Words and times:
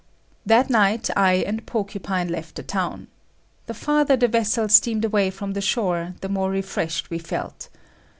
That 0.47 0.67
night 0.67 1.11
I 1.15 1.33
and 1.45 1.63
Porcupine 1.67 2.27
left 2.29 2.55
the 2.55 2.63
town. 2.63 3.07
The 3.67 3.75
farther 3.75 4.15
the 4.17 4.27
vessel 4.27 4.67
steamed 4.67 5.05
away 5.05 5.29
from 5.29 5.53
the 5.53 5.61
shore, 5.61 6.15
the 6.21 6.27
more 6.27 6.49
refreshed 6.49 7.11
we 7.11 7.19
felt. 7.19 7.69